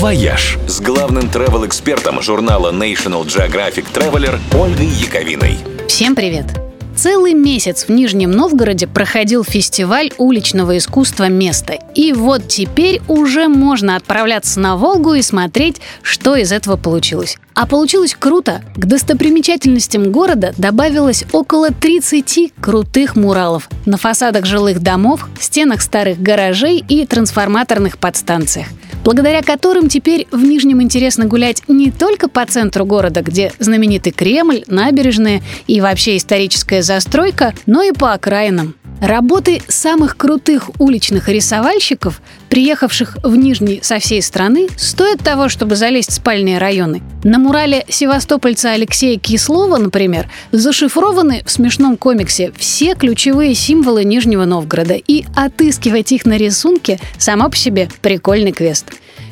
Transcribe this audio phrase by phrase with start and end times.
[0.00, 5.58] «Вояж» с главным travel-экспертом журнала National Geographic Traveler Ольгой Яковиной.
[5.88, 6.46] Всем привет!
[6.96, 11.74] Целый месяц в Нижнем Новгороде проходил фестиваль уличного искусства «Место».
[11.94, 17.36] И вот теперь уже можно отправляться на Волгу и смотреть, что из этого получилось.
[17.52, 18.62] А получилось круто.
[18.76, 26.82] К достопримечательностям города добавилось около 30 крутых муралов на фасадах жилых домов, стенах старых гаражей
[26.88, 28.68] и трансформаторных подстанциях
[29.10, 34.62] благодаря которым теперь в Нижнем интересно гулять не только по центру города, где знаменитый Кремль,
[34.68, 38.76] набережные и вообще историческая застройка, но и по окраинам.
[39.00, 46.10] Работы самых крутых уличных рисовальщиков, приехавших в Нижний со всей страны, стоят того, чтобы залезть
[46.10, 47.02] в спальные районы.
[47.22, 54.94] На мурале севастопольца Алексея Кислова, например, зашифрованы в смешном комиксе все ключевые символы Нижнего Новгорода,
[54.94, 58.86] и отыскивать их на рисунке сама по себе прикольный квест.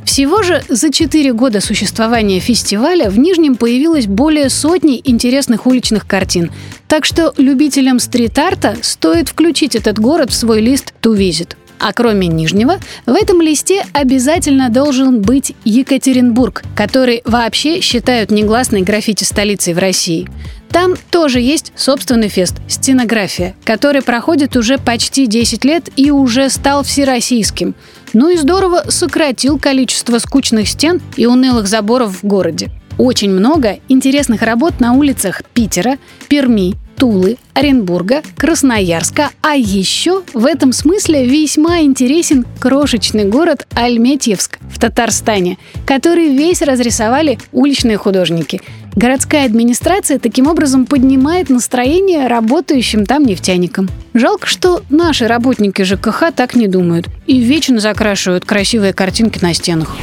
[0.05, 6.51] Всего же за 4 года существования фестиваля в Нижнем появилось более сотни интересных уличных картин.
[6.89, 11.57] Так что любителям стрит-арта стоит включить этот город в свой лист «To Visit».
[11.79, 19.25] А кроме Нижнего, в этом листе обязательно должен быть Екатеринбург, который вообще считают негласной граффити
[19.25, 20.29] столицей в России.
[20.71, 26.83] Там тоже есть собственный фест «Стенография», который проходит уже почти 10 лет и уже стал
[26.83, 27.75] всероссийским.
[28.13, 32.71] Ну и здорово сократил количество скучных стен и унылых заборов в городе.
[32.99, 40.73] Очень много интересных работ на улицах Питера, Перми, Тулы, Оренбурга, Красноярска, а еще в этом
[40.73, 48.61] смысле весьма интересен крошечный город Альметьевск в Татарстане, который весь разрисовали уличные художники.
[48.97, 53.89] Городская администрация таким образом поднимает настроение работающим там нефтяникам.
[54.13, 59.97] Жалко, что наши работники ЖКХ так не думают и вечно закрашивают красивые картинки на стенах.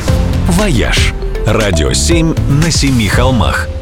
[0.47, 1.13] «Вояж»–
[1.45, 3.67] радио 7 на семи холмах–